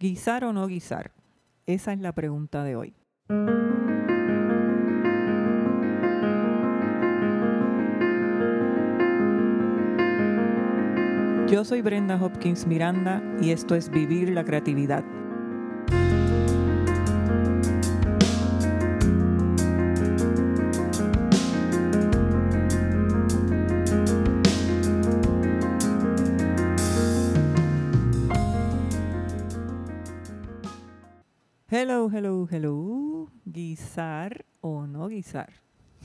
[0.00, 1.10] ¿Guisar o no guisar?
[1.66, 2.94] Esa es la pregunta de hoy.
[11.50, 15.02] Yo soy Brenda Hopkins Miranda y esto es Vivir la Creatividad.
[32.10, 33.28] Hello, hello.
[33.44, 35.52] ¿Guisar o no guisar?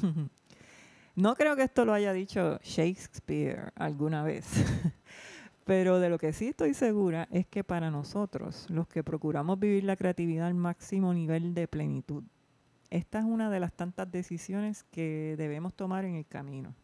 [1.15, 4.45] no creo que esto lo haya dicho Shakespeare alguna vez.
[5.65, 9.85] Pero de lo que sí estoy segura es que para nosotros, los que procuramos vivir
[9.85, 12.23] la creatividad al máximo nivel de plenitud,
[12.89, 16.75] esta es una de las tantas decisiones que debemos tomar en el camino.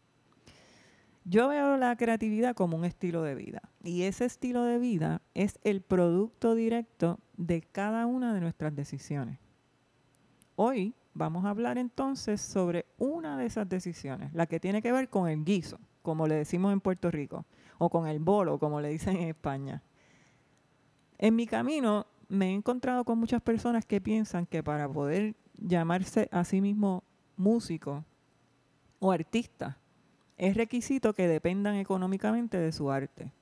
[1.24, 5.58] Yo veo la creatividad como un estilo de vida y ese estilo de vida es
[5.62, 9.38] el producto directo de cada una de nuestras decisiones.
[10.56, 15.08] Hoy vamos a hablar entonces sobre una de esas decisiones, la que tiene que ver
[15.08, 17.46] con el guiso, como le decimos en Puerto Rico
[17.78, 19.82] o con el bolo, como le dicen en España.
[21.16, 26.28] En mi camino me he encontrado con muchas personas que piensan que para poder llamarse
[26.32, 27.04] a sí mismo
[27.38, 28.04] músico
[28.98, 29.78] o artista,
[30.36, 33.32] es requisito que dependan económicamente de su arte.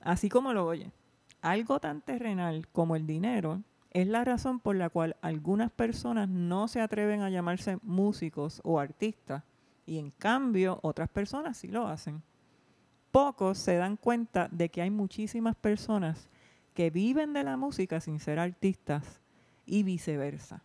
[0.00, 0.92] Así como lo oye,
[1.50, 6.68] algo tan terrenal como el dinero es la razón por la cual algunas personas no
[6.68, 9.42] se atreven a llamarse músicos o artistas
[9.86, 12.22] y en cambio otras personas sí lo hacen
[13.16, 16.28] pocos se dan cuenta de que hay muchísimas personas
[16.74, 19.22] que viven de la música sin ser artistas
[19.64, 20.62] y viceversa.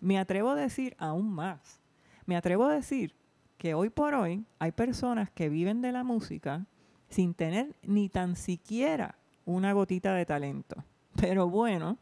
[0.00, 1.82] Me atrevo a decir aún más.
[2.24, 3.14] Me atrevo a decir
[3.58, 6.64] que hoy por hoy hay personas que viven de la música
[7.10, 9.18] sin tener ni tan siquiera
[9.50, 10.84] una gotita de talento.
[11.20, 11.98] Pero bueno,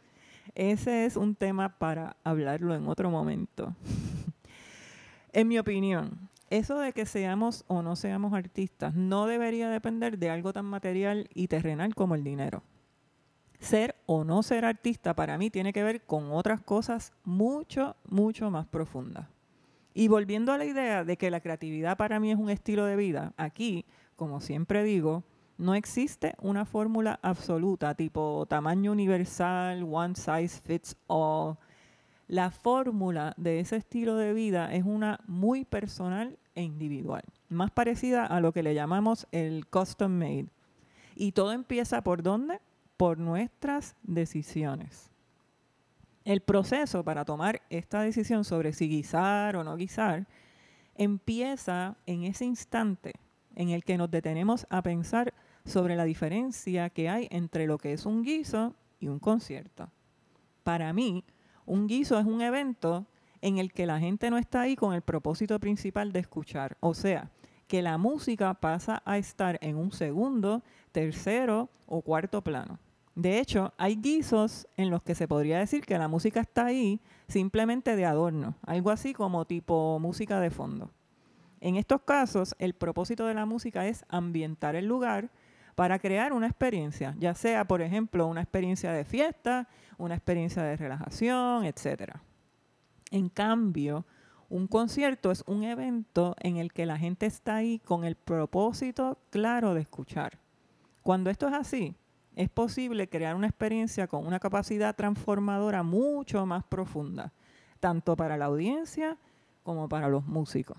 [0.55, 3.75] ese es un tema para hablarlo en otro momento.
[5.33, 10.31] en mi opinión, eso de que seamos o no seamos artistas no debería depender de
[10.31, 12.63] algo tan material y terrenal como el dinero.
[13.59, 18.51] Ser o no ser artista para mí tiene que ver con otras cosas mucho, mucho
[18.51, 19.29] más profundas.
[19.95, 22.95] Y volviendo a la idea de que la creatividad para mí es un estilo de
[22.95, 23.85] vida, aquí,
[24.15, 25.25] como siempre digo,
[25.59, 31.59] no existe una fórmula absoluta tipo tamaño universal, one size fits all
[32.29, 38.27] la fórmula de ese estilo de vida es una muy personal e individual, más parecida
[38.27, 40.49] a lo que le llamamos el custom made.
[41.17, 42.61] Y todo empieza por dónde?
[42.99, 45.11] Por nuestras decisiones.
[46.27, 50.27] El proceso para tomar esta decisión sobre si guisar o no guisar
[50.97, 53.15] empieza en ese instante
[53.55, 55.33] en el que nos detenemos a pensar
[55.69, 59.91] sobre la diferencia que hay entre lo que es un guiso y un concierto.
[60.63, 61.25] Para mí,
[61.67, 63.07] un guiso es un evento
[63.41, 66.77] en el que la gente no está ahí con el propósito principal de escuchar.
[66.81, 67.31] O sea,
[67.67, 70.63] que la música pasa a estar en un segundo,
[70.93, 72.79] tercero o cuarto plano.
[73.15, 77.01] De hecho, hay guisos en los que se podría decir que la música está ahí
[77.27, 80.91] simplemente de adorno, algo así como tipo música de fondo.
[81.61, 85.31] En estos casos, el propósito de la música es ambientar el lugar
[85.79, 90.77] para crear una experiencia, ya sea, por ejemplo, una experiencia de fiesta, una experiencia de
[90.77, 92.17] relajación, etc.
[93.13, 94.05] En cambio,
[94.49, 99.19] un concierto es un evento en el que la gente está ahí con el propósito
[99.31, 100.41] claro de escuchar.
[101.05, 101.95] Cuando esto es así,
[102.35, 107.33] es posible crear una experiencia con una capacidad transformadora mucho más profunda,
[107.79, 109.17] tanto para la audiencia
[109.63, 110.77] como para los músicos.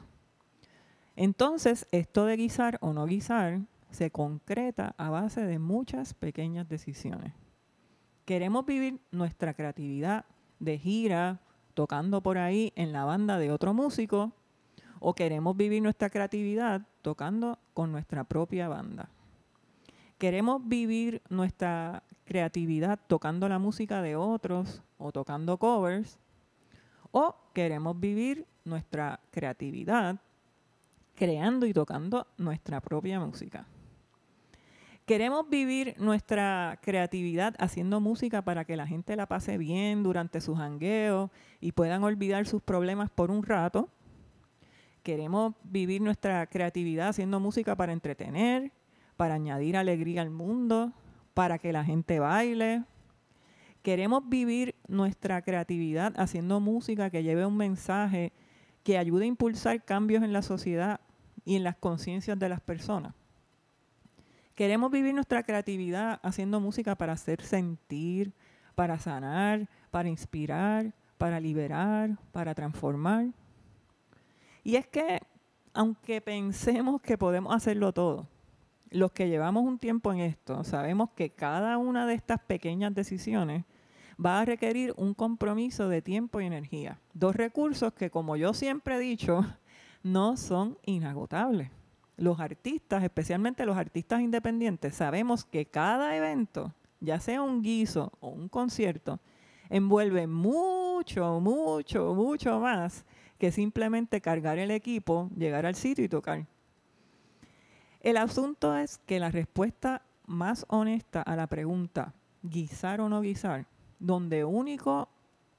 [1.16, 7.34] Entonces, esto de guisar o no guisar se concreta a base de muchas pequeñas decisiones.
[8.26, 10.26] Queremos vivir nuestra creatividad
[10.60, 11.40] de gira,
[11.74, 14.34] tocando por ahí en la banda de otro músico,
[15.00, 19.10] o queremos vivir nuestra creatividad tocando con nuestra propia banda.
[20.18, 26.20] Queremos vivir nuestra creatividad tocando la música de otros o tocando covers,
[27.12, 30.20] o queremos vivir nuestra creatividad
[31.16, 33.66] creando y tocando nuestra propia música.
[35.10, 40.60] Queremos vivir nuestra creatividad haciendo música para que la gente la pase bien durante sus
[40.60, 43.90] jangueos y puedan olvidar sus problemas por un rato.
[45.02, 48.72] Queremos vivir nuestra creatividad haciendo música para entretener,
[49.18, 50.94] para añadir alegría al mundo,
[51.34, 52.84] para que la gente baile.
[53.82, 58.32] Queremos vivir nuestra creatividad haciendo música que lleve un mensaje
[58.84, 61.02] que ayude a impulsar cambios en la sociedad
[61.46, 63.19] y en las conciencias de las personas.
[64.60, 68.34] Queremos vivir nuestra creatividad haciendo música para hacer sentir,
[68.76, 73.28] para sanar, para inspirar, para liberar, para transformar.
[74.62, 75.22] Y es que,
[75.74, 78.28] aunque pensemos que podemos hacerlo todo,
[78.90, 83.64] los que llevamos un tiempo en esto, sabemos que cada una de estas pequeñas decisiones
[84.20, 87.00] va a requerir un compromiso de tiempo y energía.
[87.14, 89.46] Dos recursos que, como yo siempre he dicho,
[90.04, 91.79] no son inagotables.
[92.20, 98.28] Los artistas, especialmente los artistas independientes, sabemos que cada evento, ya sea un guiso o
[98.28, 99.22] un concierto,
[99.70, 103.06] envuelve mucho, mucho, mucho más
[103.38, 106.46] que simplemente cargar el equipo, llegar al sitio y tocar.
[108.02, 112.14] El asunto es que la respuesta más honesta a la pregunta,
[112.44, 113.66] guisar o no guisar,
[113.98, 115.08] donde único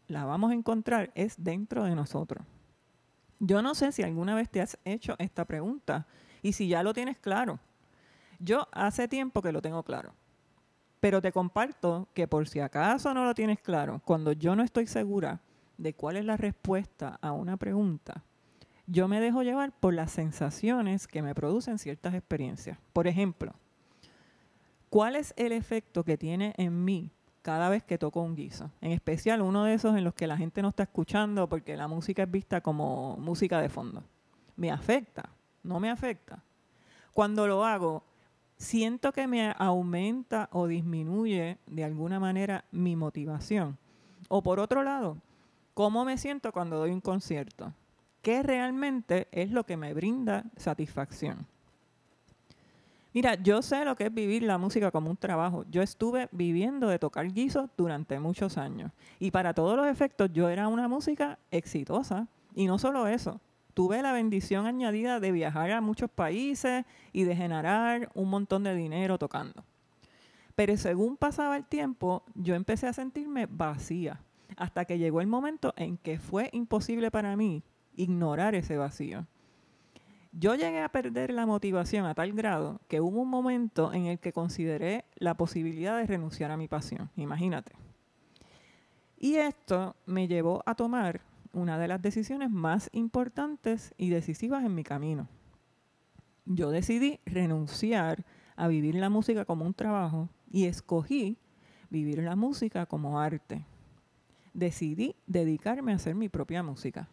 [0.09, 2.45] la vamos a encontrar es dentro de nosotros.
[3.39, 6.07] Yo no sé si alguna vez te has hecho esta pregunta
[6.43, 7.59] y si ya lo tienes claro.
[8.39, 10.15] Yo hace tiempo que lo tengo claro.
[11.01, 14.87] Pero te comparto que por si acaso no lo tienes claro, cuando yo no estoy
[14.87, 15.41] segura
[15.79, 18.23] de cuál es la respuesta a una pregunta,
[18.87, 22.79] yo me dejo llevar por las sensaciones que me producen ciertas experiencias.
[22.93, 23.55] Por ejemplo,
[24.91, 27.11] ¿cuál es el efecto que tiene en mí
[27.41, 28.71] cada vez que toco un guiso?
[28.81, 31.89] En especial uno de esos en los que la gente no está escuchando porque la
[31.89, 34.03] música es vista como música de fondo.
[34.57, 35.31] ¿Me afecta?
[35.63, 36.43] ¿No me afecta?
[37.13, 38.03] Cuando lo hago,
[38.57, 43.79] siento que me aumenta o disminuye de alguna manera mi motivación.
[44.29, 45.17] O por otro lado,
[45.75, 47.73] ¿cómo me siento cuando doy un concierto?
[48.23, 51.47] qué realmente es lo que me brinda satisfacción.
[53.13, 55.65] Mira, yo sé lo que es vivir la música como un trabajo.
[55.69, 58.93] Yo estuve viviendo de tocar guisos durante muchos años.
[59.19, 62.29] Y para todos los efectos, yo era una música exitosa.
[62.55, 63.41] Y no solo eso,
[63.81, 66.85] tuve la bendición añadida de viajar a muchos países
[67.15, 69.65] y de generar un montón de dinero tocando.
[70.55, 74.21] Pero según pasaba el tiempo, yo empecé a sentirme vacía.
[74.59, 77.63] Hasta que llegó el momento en que fue imposible para mí
[77.97, 79.27] ignorar ese vacío.
[80.33, 84.19] Yo llegué a perder la motivación a tal grado que hubo un momento en el
[84.19, 87.73] que consideré la posibilidad de renunciar a mi pasión, imagínate.
[89.17, 94.75] Y esto me llevó a tomar una de las decisiones más importantes y decisivas en
[94.75, 95.29] mi camino.
[96.45, 98.25] Yo decidí renunciar
[98.57, 101.39] a vivir la música como un trabajo y escogí
[101.91, 103.65] vivir la música como arte.
[104.53, 107.09] Decidí dedicarme a hacer mi propia música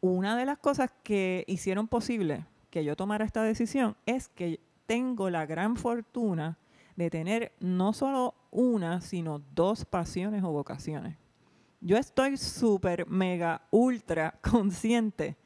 [0.00, 5.30] una de las cosas que hicieron posible que yo tomara esta decisión es que tengo
[5.30, 6.58] la gran fortuna
[6.96, 11.16] de tener no solo una, sino dos pasiones o vocaciones.
[11.80, 15.36] Yo estoy súper, mega, ultra consciente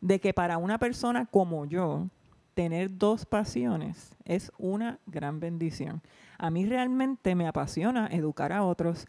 [0.00, 2.08] de que para una persona como yo,
[2.54, 6.02] tener dos pasiones es una gran bendición.
[6.38, 9.06] A mí realmente me apasiona educar a otros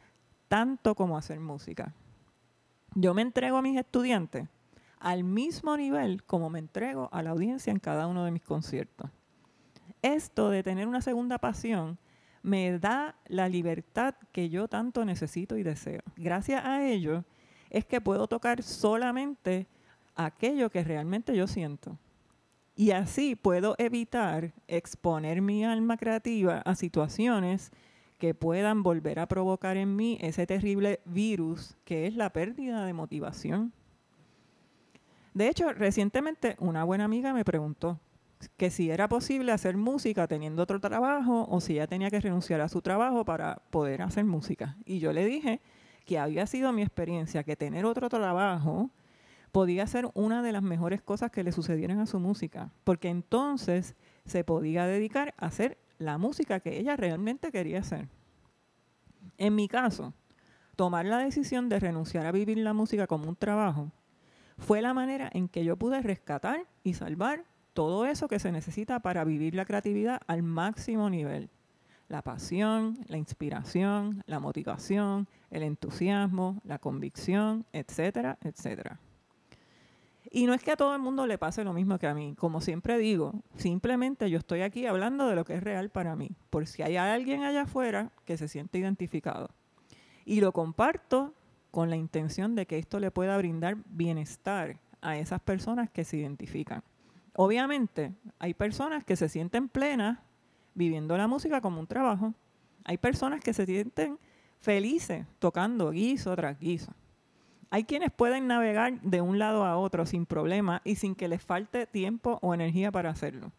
[0.47, 1.93] tanto como hacer música.
[2.93, 4.47] Yo me entrego a mis estudiantes
[4.99, 9.11] al mismo nivel como me entrego a la audiencia en cada uno de mis conciertos.
[10.01, 11.99] Esto de tener una segunda pasión
[12.45, 16.01] me da la libertad que yo tanto necesito y deseo.
[16.15, 17.25] Gracias a ello
[17.71, 19.65] es que puedo tocar solamente
[20.15, 21.97] aquello que realmente yo siento.
[22.75, 27.71] Y así puedo evitar exponer mi alma creativa a situaciones
[28.19, 32.93] que puedan volver a provocar en mí ese terrible virus que es la pérdida de
[32.93, 33.73] motivación.
[35.33, 37.99] De hecho, recientemente una buena amiga me preguntó
[38.57, 42.61] que si era posible hacer música teniendo otro trabajo o si ella tenía que renunciar
[42.61, 44.77] a su trabajo para poder hacer música.
[44.85, 45.61] Y yo le dije
[46.05, 48.91] que había sido mi experiencia que tener otro trabajo
[49.51, 53.95] podía ser una de las mejores cosas que le sucedieran a su música, porque entonces
[54.25, 58.09] se podía dedicar a hacer la música que ella realmente quería hacer.
[59.37, 60.13] En mi caso,
[60.75, 63.91] tomar la decisión de renunciar a vivir la música como un trabajo
[64.57, 69.01] fue la manera en que yo pude rescatar y salvar todo eso que se necesita
[69.01, 71.49] para vivir la creatividad al máximo nivel.
[72.07, 78.99] La pasión, la inspiración, la motivación, el entusiasmo, la convicción, etcétera, etcétera.
[80.31, 82.33] Y no es que a todo el mundo le pase lo mismo que a mí.
[82.37, 86.31] Como siempre digo, simplemente yo estoy aquí hablando de lo que es real para mí,
[86.49, 89.49] por si hay alguien allá afuera que se siente identificado.
[90.23, 91.33] Y lo comparto
[91.71, 96.17] con la intención de que esto le pueda brindar bienestar a esas personas que se
[96.17, 96.81] identifican.
[97.35, 100.19] Obviamente, hay personas que se sienten plenas
[100.73, 102.33] viviendo la música como un trabajo.
[102.85, 104.17] Hay personas que se sienten
[104.59, 106.93] felices tocando guiso tras guiso.
[107.69, 111.43] Hay quienes pueden navegar de un lado a otro sin problema y sin que les
[111.43, 113.51] falte tiempo o energía para hacerlo.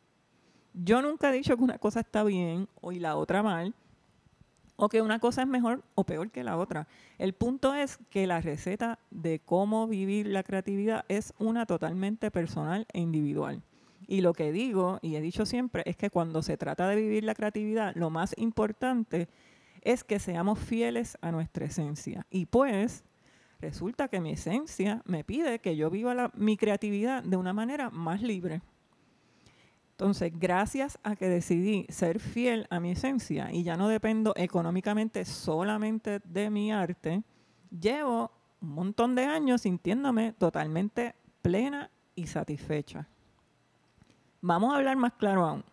[0.72, 3.74] Yo nunca he dicho que una cosa está bien y la otra mal.
[4.76, 6.86] O que una cosa es mejor o peor que la otra.
[7.18, 12.86] El punto es que la receta de cómo vivir la creatividad es una totalmente personal
[12.92, 13.62] e individual.
[14.06, 17.24] Y lo que digo, y he dicho siempre, es que cuando se trata de vivir
[17.24, 19.28] la creatividad, lo más importante
[19.82, 22.26] es que seamos fieles a nuestra esencia.
[22.30, 23.04] Y pues,
[23.60, 28.22] resulta que mi esencia me pide que yo viva mi creatividad de una manera más
[28.22, 28.62] libre.
[29.98, 35.24] Entonces, gracias a que decidí ser fiel a mi esencia y ya no dependo económicamente
[35.24, 37.22] solamente de mi arte,
[37.70, 43.08] llevo un montón de años sintiéndome totalmente plena y satisfecha.
[44.42, 45.64] Vamos a hablar más claro aún.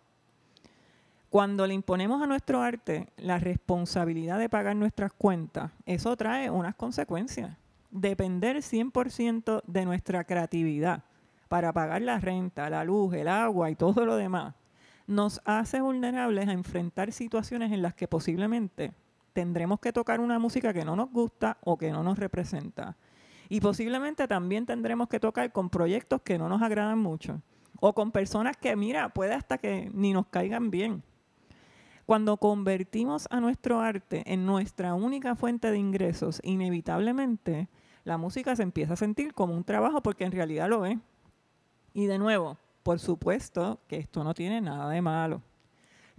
[1.28, 6.74] Cuando le imponemos a nuestro arte la responsabilidad de pagar nuestras cuentas, eso trae unas
[6.76, 7.58] consecuencias.
[7.90, 11.04] Depender 100% de nuestra creatividad
[11.54, 14.56] para pagar la renta, la luz, el agua y todo lo demás,
[15.06, 18.92] nos hace vulnerables a enfrentar situaciones en las que posiblemente
[19.32, 22.96] tendremos que tocar una música que no nos gusta o que no nos representa.
[23.48, 27.40] Y posiblemente también tendremos que tocar con proyectos que no nos agradan mucho.
[27.78, 31.04] O con personas que, mira, puede hasta que ni nos caigan bien.
[32.04, 37.68] Cuando convertimos a nuestro arte en nuestra única fuente de ingresos, inevitablemente
[38.02, 40.98] la música se empieza a sentir como un trabajo porque en realidad lo es.
[41.94, 45.40] Y de nuevo, por supuesto que esto no tiene nada de malo.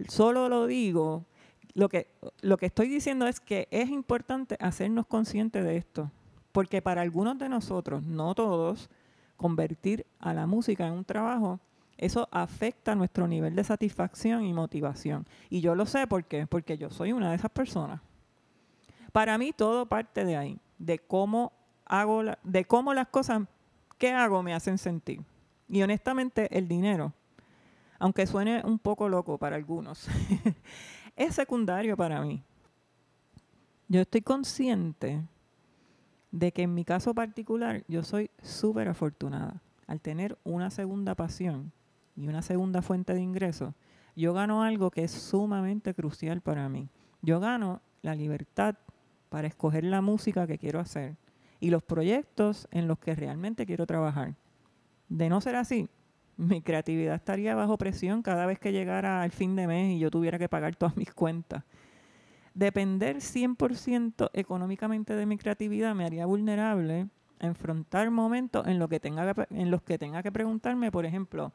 [0.08, 1.24] Solo lo digo,
[1.74, 2.08] lo que,
[2.40, 6.10] lo que estoy diciendo es que es importante hacernos conscientes de esto,
[6.52, 8.88] porque para algunos de nosotros, no todos,
[9.36, 11.60] convertir a la música en un trabajo,
[11.98, 15.26] eso afecta nuestro nivel de satisfacción y motivación.
[15.50, 16.46] Y yo lo sé ¿por qué?
[16.46, 18.00] porque yo soy una de esas personas.
[19.12, 21.52] Para mí todo parte de ahí, de cómo
[21.84, 23.42] hago, de cómo las cosas
[23.98, 25.22] que hago me hacen sentir.
[25.68, 27.12] Y honestamente, el dinero,
[27.98, 30.06] aunque suene un poco loco para algunos,
[31.16, 32.42] es secundario para mí.
[33.88, 35.22] Yo estoy consciente
[36.30, 39.62] de que en mi caso particular yo soy súper afortunada.
[39.86, 41.72] Al tener una segunda pasión
[42.16, 43.72] y una segunda fuente de ingresos,
[44.16, 46.88] yo gano algo que es sumamente crucial para mí.
[47.22, 48.76] Yo gano la libertad
[49.28, 51.16] para escoger la música que quiero hacer
[51.60, 54.34] y los proyectos en los que realmente quiero trabajar.
[55.08, 55.88] De no ser así,
[56.36, 60.10] mi creatividad estaría bajo presión cada vez que llegara el fin de mes y yo
[60.10, 61.64] tuviera que pagar todas mis cuentas.
[62.54, 67.08] Depender 100% económicamente de mi creatividad me haría vulnerable
[67.38, 71.52] a enfrentar momentos en, que tenga en los que tenga que preguntarme, por ejemplo,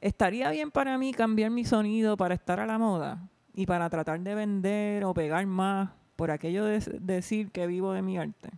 [0.00, 4.20] ¿estaría bien para mí cambiar mi sonido para estar a la moda y para tratar
[4.20, 8.50] de vender o pegar más por aquello de decir que vivo de mi arte?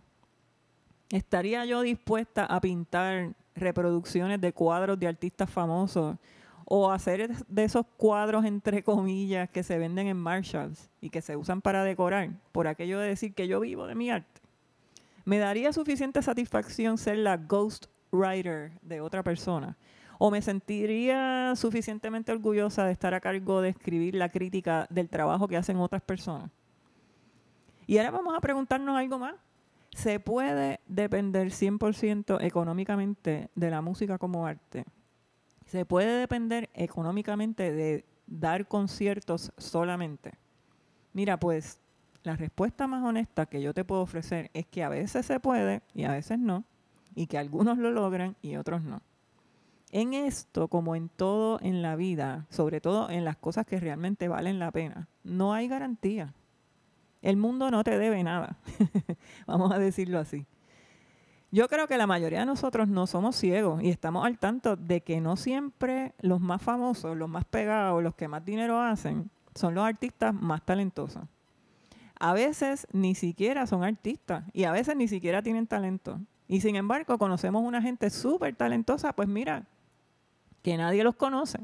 [1.09, 6.17] ¿Estaría yo dispuesta a pintar reproducciones de cuadros de artistas famosos
[6.65, 11.37] o hacer de esos cuadros entre comillas que se venden en Marshalls y que se
[11.37, 14.41] usan para decorar, por aquello de decir que yo vivo de mi arte.
[15.23, 19.77] ¿Me daría suficiente satisfacción ser la ghost writer de otra persona?
[20.19, 25.47] ¿O me sentiría suficientemente orgullosa de estar a cargo de escribir la crítica del trabajo
[25.47, 26.49] que hacen otras personas?
[27.85, 29.35] Y ahora vamos a preguntarnos algo más.
[29.93, 34.85] ¿Se puede depender 100% económicamente de la música como arte?
[35.65, 40.33] ¿Se puede depender económicamente de dar conciertos solamente?
[41.13, 41.81] Mira, pues
[42.23, 45.81] la respuesta más honesta que yo te puedo ofrecer es que a veces se puede
[45.93, 46.63] y a veces no,
[47.15, 49.01] y que algunos lo logran y otros no.
[49.91, 54.27] En esto, como en todo en la vida, sobre todo en las cosas que realmente
[54.27, 56.33] valen la pena, no hay garantía.
[57.21, 58.57] El mundo no te debe nada,
[59.47, 60.45] vamos a decirlo así.
[61.49, 65.01] Yo creo que la mayoría de nosotros no somos ciegos y estamos al tanto de
[65.01, 69.73] que no siempre los más famosos, los más pegados, los que más dinero hacen, son
[69.73, 71.23] los artistas más talentosos.
[72.19, 76.19] A veces ni siquiera son artistas y a veces ni siquiera tienen talento.
[76.47, 79.65] Y sin embargo conocemos una gente súper talentosa, pues mira,
[80.63, 81.59] que nadie los conoce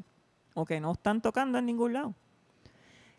[0.53, 2.13] o que no están tocando en ningún lado.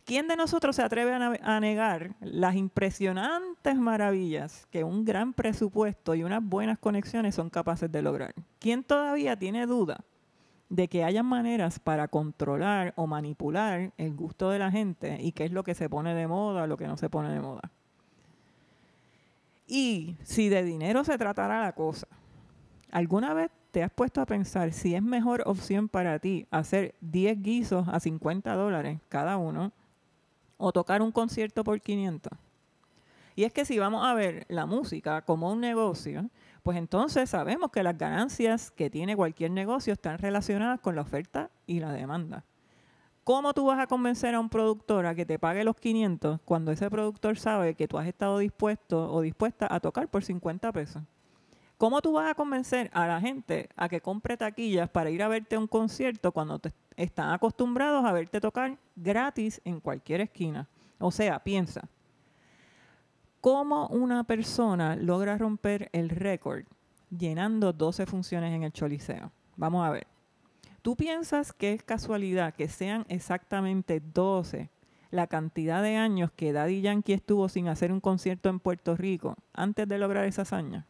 [0.05, 6.23] ¿Quién de nosotros se atreve a, negar las impresionantes maravillas que un gran presupuesto y
[6.23, 8.35] unas buenas conexiones son capaces de lograr?
[8.59, 10.05] ¿Quién todavía tiene duda
[10.69, 15.47] de que haya maneras para controlar o manipular el gusto de la gente y qué
[15.47, 17.71] es lo que se pone de moda, lo que no se pone de moda?
[19.67, 22.07] Y si de dinero se tratara la cosa,
[22.91, 27.43] ¿alguna vez te has puesto a pensar si es mejor opción para ti hacer 10
[27.43, 29.73] guisos a 50 dólares cada uno?
[30.64, 32.33] O tocar un concierto por 500.
[33.37, 36.30] Y es que si vamos a ver la música como un negocio,
[36.62, 41.50] pues entonces sabemos que las ganancias que tiene cualquier negocio están relacionadas con la oferta
[41.66, 42.44] y la demanda.
[43.25, 46.73] ¿Cómo tú vas a convencer a un productor a que te pague los 500 cuando
[46.73, 51.02] ese productor sabe que tú has estado dispuesto o dispuesta a tocar por 50 pesos?
[51.76, 55.28] ¿Cómo tú vas a convencer a la gente a que compre taquillas para ir a
[55.28, 60.69] verte a un concierto cuando te están acostumbrados a verte tocar gratis en cualquier esquina?
[60.99, 61.88] O sea, piensa,
[63.40, 66.64] ¿cómo una persona logra romper el récord
[67.11, 69.33] llenando 12 funciones en el Choliseo?
[69.57, 70.07] Vamos a ver.
[70.81, 74.71] ¿Tú piensas que es casualidad que sean exactamente 12
[75.11, 79.37] la cantidad de años que Daddy Yankee estuvo sin hacer un concierto en Puerto Rico
[79.52, 80.87] antes de lograr esa hazaña?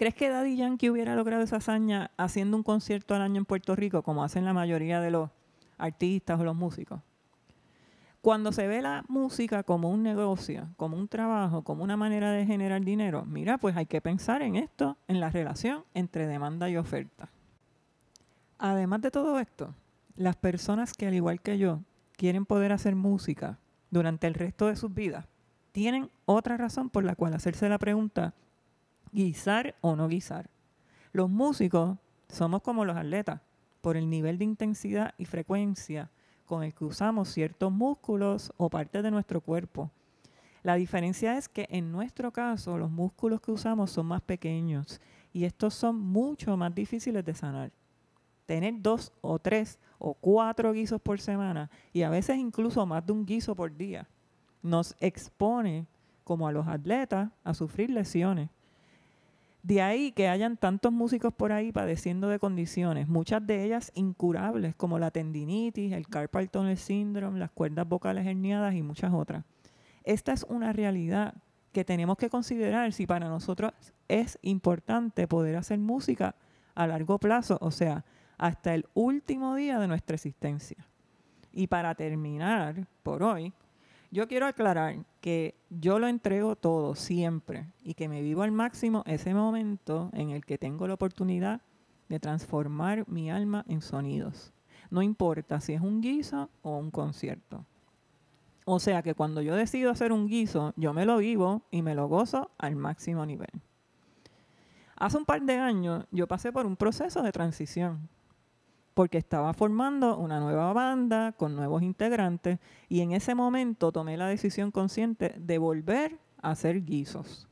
[0.00, 3.76] ¿Crees que Daddy Yankee hubiera logrado esa hazaña haciendo un concierto al año en Puerto
[3.76, 5.28] Rico como hacen la mayoría de los
[5.76, 7.02] artistas o los músicos?
[8.22, 12.46] Cuando se ve la música como un negocio, como un trabajo, como una manera de
[12.46, 16.78] generar dinero, mira, pues hay que pensar en esto, en la relación entre demanda y
[16.78, 17.28] oferta.
[18.56, 19.74] Además de todo esto,
[20.16, 21.80] las personas que al igual que yo
[22.16, 23.58] quieren poder hacer música
[23.90, 25.26] durante el resto de sus vidas,
[25.72, 28.32] tienen otra razón por la cual hacerse la pregunta,
[29.12, 30.50] guisar o no guisar.
[31.12, 31.98] Los músicos
[32.28, 33.40] somos como los atletas,
[33.80, 36.10] por el nivel de intensidad y frecuencia
[36.44, 39.90] con el que usamos ciertos músculos o partes de nuestro cuerpo.
[40.62, 45.00] La diferencia es que en nuestro caso los músculos que usamos son más pequeños
[45.32, 47.72] y estos son mucho más difíciles de sanar
[48.50, 53.12] tener dos o tres o cuatro guisos por semana y a veces incluso más de
[53.12, 54.08] un guiso por día
[54.60, 55.86] nos expone
[56.24, 58.50] como a los atletas a sufrir lesiones.
[59.62, 64.74] De ahí que hayan tantos músicos por ahí padeciendo de condiciones, muchas de ellas incurables,
[64.74, 69.44] como la tendinitis, el carpal tunnel syndrome, las cuerdas vocales herniadas y muchas otras.
[70.02, 71.34] Esta es una realidad
[71.72, 73.72] que tenemos que considerar si para nosotros
[74.08, 76.34] es importante poder hacer música
[76.74, 78.04] a largo plazo, o sea,
[78.38, 80.86] hasta el último día de nuestra existencia.
[81.52, 83.52] Y para terminar por hoy,
[84.10, 89.04] yo quiero aclarar que yo lo entrego todo siempre y que me vivo al máximo
[89.06, 91.60] ese momento en el que tengo la oportunidad
[92.08, 94.52] de transformar mi alma en sonidos.
[94.90, 97.64] No importa si es un guiso o un concierto.
[98.64, 101.94] O sea que cuando yo decido hacer un guiso, yo me lo vivo y me
[101.94, 103.50] lo gozo al máximo nivel.
[104.96, 108.08] Hace un par de años yo pasé por un proceso de transición
[109.00, 114.26] porque estaba formando una nueva banda con nuevos integrantes y en ese momento tomé la
[114.26, 117.48] decisión consciente de volver a hacer guisos.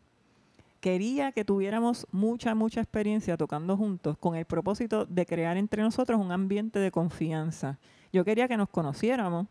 [0.80, 6.20] Quería que tuviéramos mucha, mucha experiencia tocando juntos con el propósito de crear entre nosotros
[6.20, 7.78] un ambiente de confianza.
[8.12, 9.46] Yo quería que nos conociéramos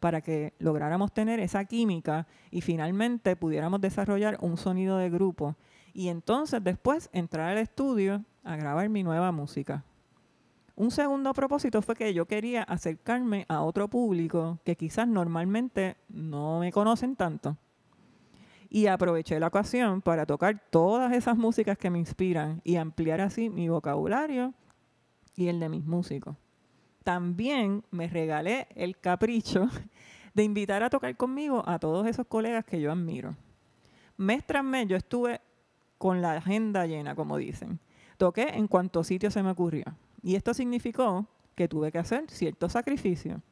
[0.00, 5.54] para que lográramos tener esa química y finalmente pudiéramos desarrollar un sonido de grupo
[5.92, 9.84] y entonces después entrar al estudio a grabar mi nueva música.
[10.74, 16.60] Un segundo propósito fue que yo quería acercarme a otro público que quizás normalmente no
[16.60, 17.58] me conocen tanto.
[18.70, 23.50] Y aproveché la ocasión para tocar todas esas músicas que me inspiran y ampliar así
[23.50, 24.54] mi vocabulario
[25.36, 26.36] y el de mis músicos.
[27.04, 29.68] También me regalé el capricho
[30.34, 33.36] de invitar a tocar conmigo a todos esos colegas que yo admiro.
[34.16, 35.42] Mes tras mes yo estuve
[35.98, 37.78] con la agenda llena, como dicen.
[38.16, 39.84] Toqué en cuanto sitio se me ocurrió.
[40.22, 43.42] Y esto significó que tuve que hacer cierto sacrificio,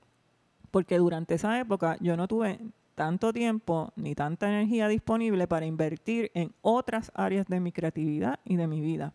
[0.71, 2.61] porque durante esa época yo no tuve
[2.95, 8.57] tanto tiempo ni tanta energía disponible para invertir en otras áreas de mi creatividad y
[8.57, 9.15] de mi vida.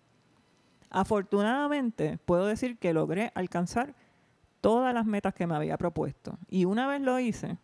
[0.90, 3.96] Afortunadamente, puedo decir que logré alcanzar
[4.62, 6.38] todas las metas que me había propuesto.
[6.50, 7.58] Y una vez lo hice,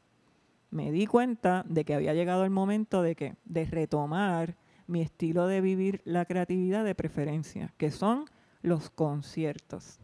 [0.70, 4.56] me di cuenta de que había llegado el momento de que de retomar
[4.88, 8.26] mi estilo de vivir la creatividad de preferencia, que son
[8.62, 10.00] los conciertos.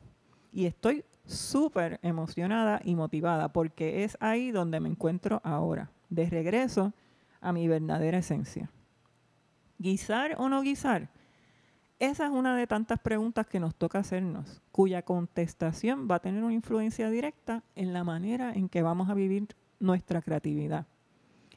[0.51, 6.93] Y estoy súper emocionada y motivada porque es ahí donde me encuentro ahora, de regreso
[7.41, 8.71] a mi verdadera esencia.
[9.77, 11.09] ¿Guisar o no guisar?
[11.99, 16.43] Esa es una de tantas preguntas que nos toca hacernos, cuya contestación va a tener
[16.43, 19.47] una influencia directa en la manera en que vamos a vivir
[19.79, 20.85] nuestra creatividad.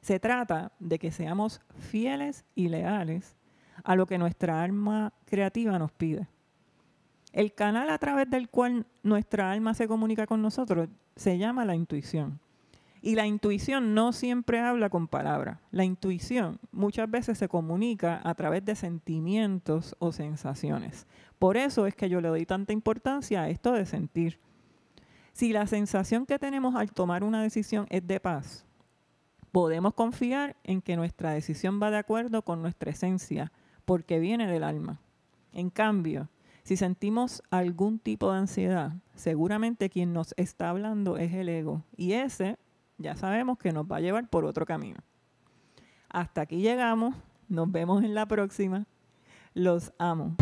[0.00, 3.36] Se trata de que seamos fieles y leales
[3.84, 6.26] a lo que nuestra alma creativa nos pide.
[7.32, 11.76] El canal a través del cual nuestra alma se comunica con nosotros se llama la
[11.76, 12.40] intuición.
[13.02, 15.58] Y la intuición no siempre habla con palabras.
[15.70, 21.06] La intuición muchas veces se comunica a través de sentimientos o sensaciones.
[21.38, 24.38] Por eso es que yo le doy tanta importancia a esto de sentir.
[25.32, 28.66] Si la sensación que tenemos al tomar una decisión es de paz,
[29.52, 33.50] podemos confiar en que nuestra decisión va de acuerdo con nuestra esencia,
[33.86, 35.00] porque viene del alma.
[35.52, 36.28] En cambio,
[36.62, 41.84] Si sentimos algún tipo de ansiedad, seguramente quien nos está hablando es el ego.
[41.96, 42.58] Y ese
[42.98, 45.00] ya sabemos que nos va a llevar por otro camino.
[46.08, 47.14] Hasta aquí llegamos.
[47.48, 48.86] Nos vemos en la próxima.
[49.54, 50.36] Los amo.